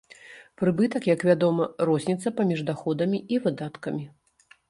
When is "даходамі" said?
2.71-3.19